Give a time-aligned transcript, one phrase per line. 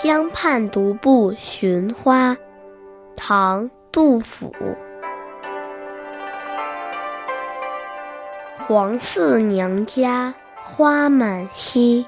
[0.00, 2.36] 江畔独步寻花，
[3.16, 4.52] 唐·杜甫。
[8.56, 12.06] 黄四娘家花满蹊，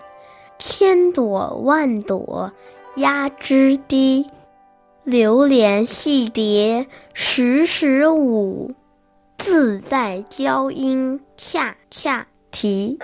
[0.56, 2.52] 千朵万朵
[2.94, 4.30] 压枝低。
[5.02, 8.72] 流连戏蝶时时舞，
[9.36, 13.00] 自在娇莺恰恰啼。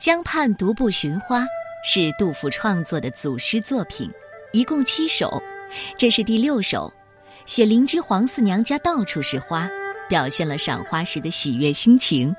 [0.00, 1.46] 江畔独步寻花
[1.84, 4.10] 是杜甫创作的组诗作品，
[4.50, 5.30] 一共七首，
[5.98, 6.90] 这是第六首，
[7.44, 9.68] 写邻居黄四娘家到处是花，
[10.08, 12.34] 表现了赏花时的喜悦心情。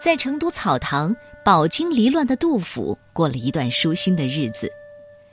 [0.00, 4.68] 在成都草堂饱经离乱的杜甫过了一段舒心的日子，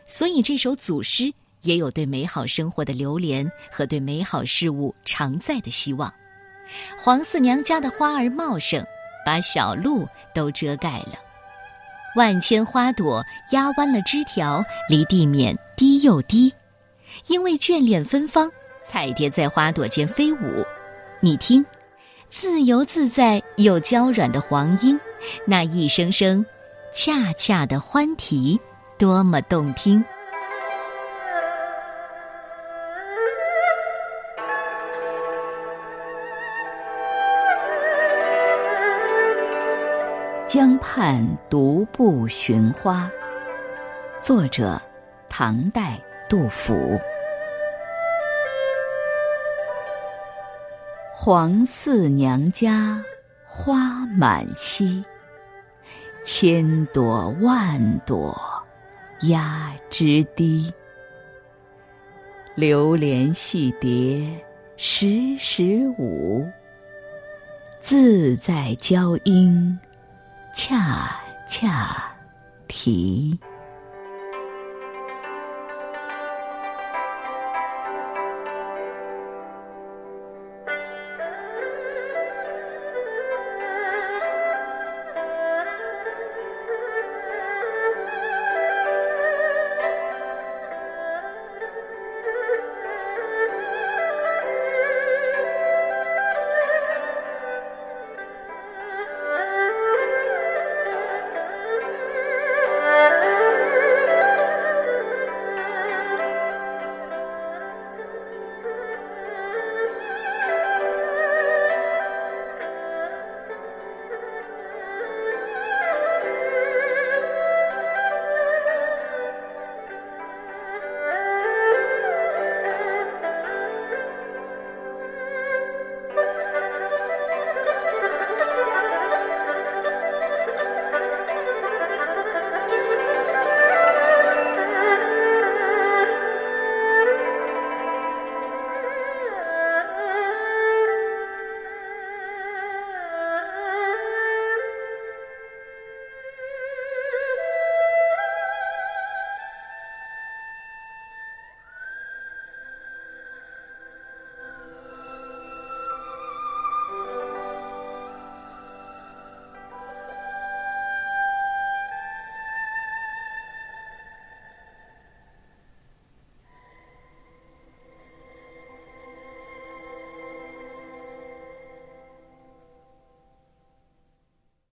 [0.05, 6.13] 所以这首组诗也有对美好生活的留恋和对美好事物常在的希望。
[6.95, 8.86] 黄四娘家的花儿茂盛，
[9.25, 11.24] 把小路都遮盖了。
[12.16, 16.53] 万千花朵压弯了枝条，离地面低又低，
[17.27, 18.49] 因为眷恋芬芳，
[18.83, 20.66] 彩蝶在花朵间飞舞。
[21.19, 21.66] 你听，
[22.30, 24.99] 自由自在又娇软的黄莺，
[25.45, 26.45] 那一声声
[26.93, 28.59] 恰恰的欢啼，
[28.97, 30.03] 多么动听！
[40.47, 43.09] 江畔独步寻花，
[44.21, 44.79] 作者
[45.27, 46.99] 唐代杜甫。
[51.15, 53.03] 黄四娘家
[53.47, 55.03] 花满蹊，
[56.23, 58.39] 千朵万朵
[59.21, 60.71] 压枝低。
[62.53, 64.23] 流连戏蝶
[64.77, 65.64] 时时
[65.97, 66.47] 舞，
[67.81, 69.75] 自在娇莺。
[70.55, 72.02] 恰恰
[72.66, 73.38] 啼。